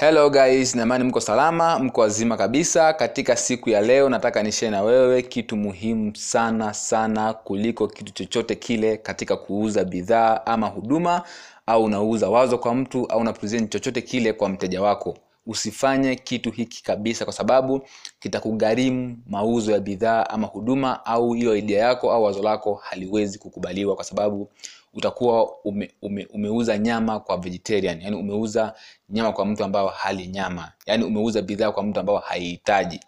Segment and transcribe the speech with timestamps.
[0.00, 0.74] hello guys.
[0.74, 2.92] Naamani mko salama mko wazima kabisa.
[2.92, 8.54] Katika siku ya leo nataka nishee na wewe kitu muhimu sana sana kuliko kitu chochote
[8.54, 11.22] kile katika kuuza bidhaa ama huduma
[11.66, 13.32] au unauza wazo kwa mtu au una
[13.68, 15.18] chochote kile kwa mteja wako
[15.50, 17.82] usifanye kitu hiki kabisa kwa sababu
[18.20, 23.94] kitakugharimu mauzo ya bidhaa ama huduma au hiyo idea yako au wazo lako haliwezi kukubaliwa
[23.96, 24.50] kwa sababu
[24.94, 28.00] utakuwa ume, ume, umeuza nyama kwa vegetarian.
[28.02, 28.74] Yani umeuza
[29.08, 30.72] nyama kwa mtu ambao hali nyama.
[30.86, 33.00] Yani umeuza bidhaa kwa mtu ambao haihitaji.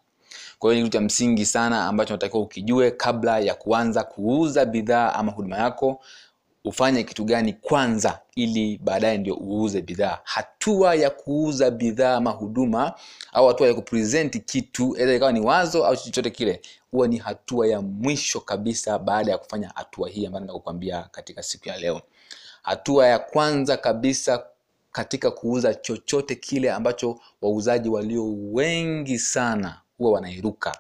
[0.59, 5.13] Kwa hiyo ni kitu cha msingi sana ambacho natakiwa ukijue kabla ya kuanza kuuza bidhaa
[5.13, 6.01] ama huduma yako
[6.65, 10.19] ufanye kitu gani kwanza ili baadaye ndio uuze bidhaa.
[10.25, 12.95] Hatua ya kuuza bidhaa ama huduma
[13.33, 17.67] au hatua ya kupresenti kitu aidha ikawa ni wazo au chochote kile huwa ni hatua
[17.67, 22.01] ya mwisho kabisa baada ya kufanya hatua hii ambayo nakukwambia katika siku ya leo.
[22.63, 24.45] Hatua ya kwanza kabisa
[24.93, 30.77] katika kuuza chochote kile ambacho wauzaji walio wengi sana huwa wanairuka.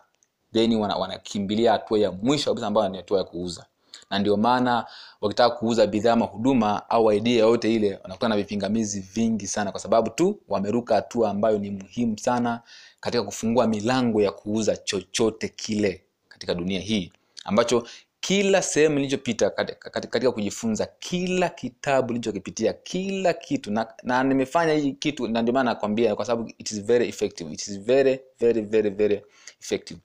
[0.52, 3.66] Then wanakimbilia wana hatua ya mwisho kabisa ambayo ni hatua ya kuuza
[4.12, 4.86] na ndio maana
[5.20, 9.80] wakitaka kuuza bidhaa ama huduma au idea yoyote ile wanakutana na vipingamizi vingi sana kwa
[9.80, 12.60] sababu tu wameruka hatua ambayo ni muhimu sana
[13.00, 17.12] katika kufungua milango ya kuuza chochote kile katika dunia hii.
[17.44, 17.86] Ambacho
[18.20, 24.92] kila sehemu nilichopita katika, katika kujifunza kila kitabu nilichokipitia kila kitu na, na nimefanya hii
[24.92, 27.52] kitu na ndio maana nakwambia kwa sababu it is very effective.
[27.52, 29.22] It is very very very very
[29.60, 30.00] effective.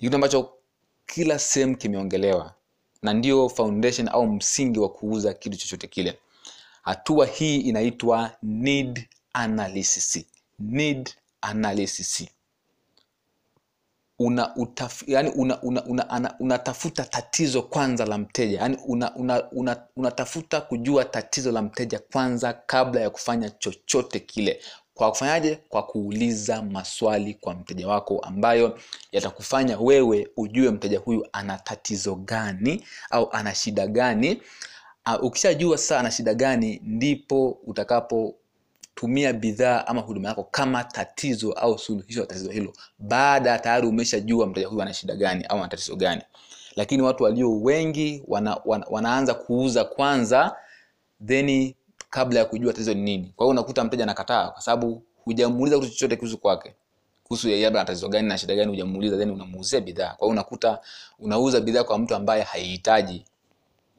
[0.00, 0.52] Ni kitu ambacho
[1.06, 2.54] kila sehemu kimeongelewa
[3.02, 6.18] na ndio foundation au msingi wa kuuza kitu chochote kile.
[6.82, 10.24] Hatua hii inaitwa need analysis.
[10.58, 12.26] Need analysis.
[14.18, 18.60] Una utaf, yani una, una, una, una, unatafuta tatizo kwanza la mteja.
[18.60, 24.60] Yani unatafuta una, una, una kujua tatizo la mteja kwanza kabla ya kufanya chochote kile
[24.96, 25.58] kwa kufanyaje?
[25.68, 28.78] Kwa kuuliza maswali kwa mteja wako ambayo
[29.12, 34.42] yatakufanya wewe ujue mteja huyu ana tatizo gani au ana shida gani.
[35.06, 41.78] Uh, ukishajua sasa ana shida gani ndipo utakapotumia bidhaa ama huduma yako kama tatizo au
[41.78, 45.96] suluhisho la tatizo hilo baada tayari umeshajua mteja huyu ana shida gani au ana tatizo
[45.96, 46.22] gani.
[46.76, 50.56] Lakini watu walio wengi wana, wana, wanaanza kuuza kwanza
[51.26, 51.74] then
[52.16, 53.32] kabla ya kujua tatizo ni nini.
[53.36, 56.74] Kwa hiyo unakuta mteja anakataa kwa sababu hujamuuliza kitu chochote kuhusu kwake.
[57.24, 60.08] Kuhusu labda tatizo gani na shida gani hujamuuliza then unamuuzia bidhaa.
[60.08, 60.78] Kwa hiyo unakuta
[61.18, 63.24] unauza bidhaa kwa mtu ambaye haihitaji.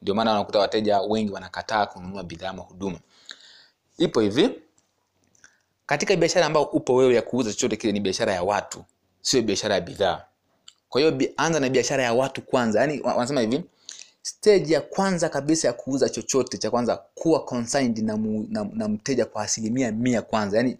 [0.02, 2.98] Ndio maana unakuta wateja wengi wanakataa kununua bidhaa ama huduma.
[3.98, 4.50] Ipo hivi.
[5.86, 8.84] Katika biashara ambayo upo wewe ya kuuza chochote kile ni biashara ya watu
[9.20, 10.24] sio biashara ya bidhaa.
[10.88, 12.80] Kwa hiyo anza na biashara ya watu kwanza.
[12.80, 13.62] Yaani wanasema hivi
[14.28, 18.88] stage ya kwanza kabisa ya kuuza chochote cha kwanza kuwa consigned na, mu, na, na
[18.88, 20.56] mteja kwa asilimia mia kwanza.
[20.56, 20.76] Yani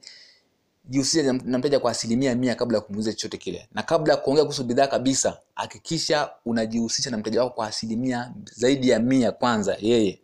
[0.85, 3.69] jihusishe na mteja kwa asilimia mia kabla ya kumuuza chochote kile.
[3.75, 8.89] Na kabla ya kuongea kuhusu bidhaa kabisa hakikisha unajihusisha na mteja wako kwa asilimia zaidi
[8.89, 10.21] ya mia kwanza yeye.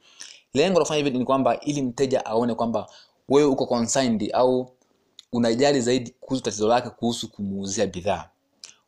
[0.54, 2.86] Lengo la kufanya hivi ni kwamba ili mteja aone kwamba
[3.28, 4.70] wewe uko consigned au
[5.32, 8.28] unajali zaidi kuhusu tatizo lake kuhusu kumuuzia bidhaa.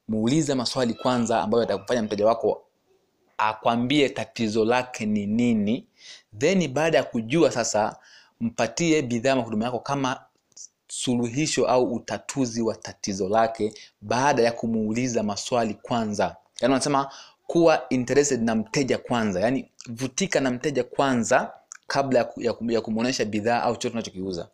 [0.08, 2.65] Muulize maswali kwanza ambayo yatakufanya mteja wako
[3.38, 5.86] akwambie tatizo lake ni nini
[6.38, 7.96] then baada ya kujua sasa
[8.40, 10.20] mpatie bidhaa mahuduma yako kama
[10.88, 16.36] suluhisho au utatuzi wa tatizo lake baada ya kumuuliza maswali kwanza.
[16.60, 17.10] Yani wanasema
[17.46, 21.52] kuwa interested na mteja kwanza yaani vutika na mteja kwanza
[21.86, 22.28] kabla
[22.68, 24.48] ya kumwonyesha bidhaa au chochote unachokiuza.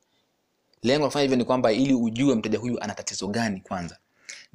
[0.82, 3.96] Lengo la kufanya hivyo ni kwamba ili ujue mteja huyu ana tatizo gani kwanza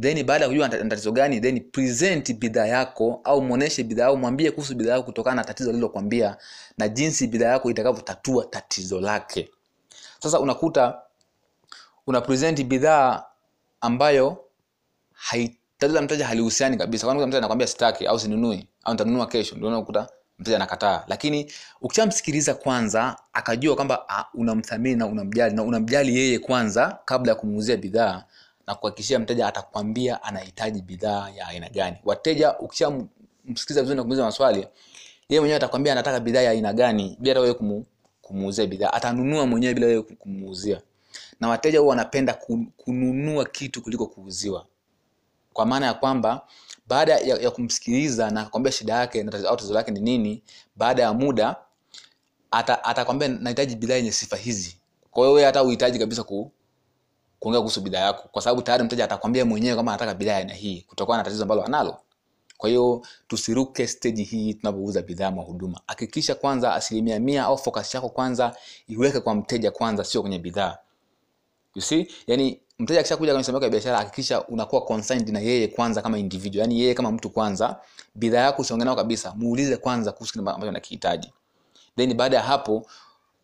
[0.02, 4.52] then baada ya kujua tatizo gani then present bidhaa yako au muoneshe bidhaa au mwambie
[4.52, 6.38] kuhusu bidhaa yako kutokana na tatizo lilokwambia
[6.78, 9.50] na jinsi bidhaa yako itakavyotatua tatizo lake.
[10.20, 11.02] Sasa unakuta
[12.08, 13.24] una present bidhaa
[13.82, 14.44] ambayo
[15.78, 17.06] tatizo la mteja halihusiani kabisa.
[17.06, 19.56] Kwani mteja anakwambia sitaki au sinunui au nitanunua kesho?
[19.56, 20.08] Ndio unakuta
[20.40, 21.04] mteja anakataa.
[21.08, 27.78] Lakini ukishamsikiliza kwanza akajua kwamba unamthamini na unamjali na unamjali yeye kwanza kabla ya kumuuzia
[27.78, 28.24] bidhaa
[28.68, 31.98] na kuhakikishia mteja atakwambia anahitaji bidhaa ya aina gani.
[32.06, 34.68] Wateja ukishamsikiliza vizuri na kumuuliza maswali
[35.30, 37.86] yeye mwenyewe atakwambia anataka bidhaa ya aina gani bila wewe kumu,
[38.22, 38.94] kumuuzia bidhaa.
[38.94, 40.82] Atanunua mwenyewe bila wewe kumuuzia.
[41.40, 42.34] Na wateja huwa wanapenda
[42.78, 44.66] kununua kitu kuliko kuuziwa.
[45.54, 46.42] Kwa maana ya kwamba
[46.88, 50.44] baada ya, ya kumsikiliza na akakwambia shida yake au tatizo lake ni nini
[50.76, 51.56] baada ya muda
[52.52, 54.78] atakwambia ata nahitaji bidhaa yenye sifa hizi.
[55.12, 56.52] Kwa hiyo hata uhitaji kabisa ku,
[57.40, 60.82] kuongea kuhusu bidhaa yako kwa sababu tayari mteja atakwambia mwenyewe kama anataka bidhaa aina hii
[60.82, 61.98] kutokana na tatizo ambalo analo.
[62.58, 65.82] Kwa hiyo tusiruke steji hii tunapouza bidhaa ma huduma.
[65.88, 68.56] Hakikisha kwanza asilimia mia au focus yako kwanza
[68.88, 70.78] iweke kwa mteja kwanza sio kwenye bidhaa.
[71.76, 72.08] You see?
[72.28, 76.62] Yani mteja akishakuja kwenye sehemu ya biashara hakikisha unakuwa concerned na yeye kwanza kama individual.
[76.62, 77.80] Yani yeye kama mtu kwanza
[78.16, 81.34] bidhaa yako usiongee nao kabisa muulize kwanza kuhusu kile ambacho anakihitaji.
[81.98, 82.86] Then baada ya hapo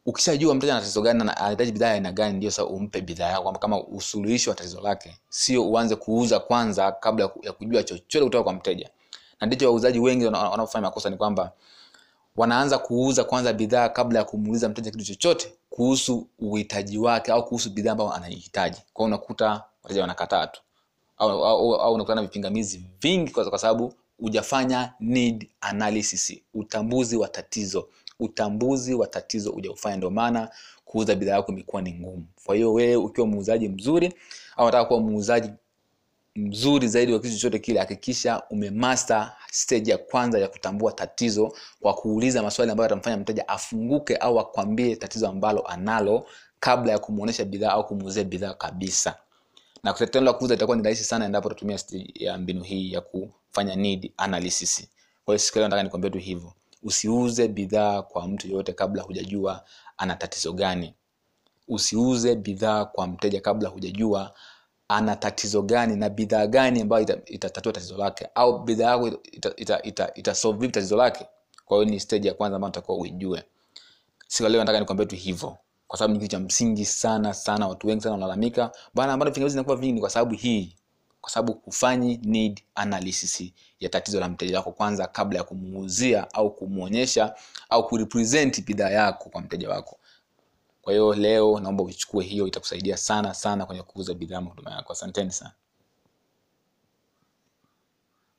[0.06, 3.44] ukishajua mteja ana tatizo gani na anahitaji bidhaa aina gani ndio sasa umpe bidhaa yako
[3.44, 8.44] kama, kama usuluhishi wa tatizo lake sio uanze kuuza kwanza kabla ya kujua chochote kutoka
[8.44, 8.90] kwa mteja.
[9.42, 11.52] Na ndicho wauzaji wengi wana- wanaofanya makosa ni kwamba
[12.36, 17.70] wanaanza kuuza kwanza bidhaa kabla ya kumuuliza mteja kitu chochote kuhusu uhitaji wake au kuhusu
[17.70, 20.62] bidhaa ambayo anaihitaji kwao unakuta wateja wanakataa tu.
[21.18, 27.88] Au, au, au, unakutana na vipingamizi vingi kwa sababu ujafanya need analysis utambuzi wa tatizo
[28.19, 29.98] utambuzi wa tatizo hujaufanya.
[29.98, 30.50] Ndio maana
[30.86, 32.25] kuuza bidhaa yako imekuwa ni ngumu.
[32.45, 34.13] Kwa hiyo wewe ukiwa muuzaji mzuri
[34.57, 35.50] au unataka kuwa muuzaji
[36.36, 41.94] mzuri zaidi wa kitu chochote kile hakikisha umemaster stage ya kwanza ya kutambua tatizo kwa
[41.94, 46.25] kuuliza maswali ambayo atamfanya mteja afunguke au akwambie tatizo ambalo analo
[46.59, 49.16] kabla ya kumuonesha bidhaa au kumuuzia bidhaa kabisa.
[49.83, 51.80] Na tendo la kuuza itakuwa ni rahisi sana endapo utatumia
[52.38, 54.88] mbinu hii ya kufanya need analysis.
[55.25, 59.63] Kwa hiyo siku leo nataka nikwambie tu hivyo usiuze bidhaa kwa mtu yoyote kabla hujajua
[59.97, 60.94] ana tatizo gani.
[61.68, 64.33] Usiuze bidhaa kwa mteja kabla hujajua
[64.88, 68.27] ana tatizo gani na bidhaa gani ambayo itatatua ita- tatizo lake.
[68.35, 71.25] Au bidhaa yako itasolve ita, ita, ita ita tatizo lake.
[71.65, 73.44] Kwa hiyo ni stage ya kwanza ambayo natakiwa uijue.
[74.27, 75.57] Siku leo nataka nikwambie tu hivyo.
[75.88, 78.71] Kwa sababu ni kitu cha msingi sana sana watu wengi sana wanalalamika.
[78.94, 80.75] Bana mbona vingi vinakuwa vingi kwa sababu hii
[81.24, 83.44] kwa sababu hufanyi need analysis
[83.80, 87.36] ya tatizo la mteja wako kwanza kabla ya kumuuzia au kumuonyesha
[87.70, 90.00] au kurepresent bidhaa yako kwa mteja wako.
[90.81, 94.94] Kwa hiyo leo naomba uchukue hiyo itakusaidia sana sana kwenye kuuza bidhaa huduma yako.
[94.94, 95.52] Asanteni sana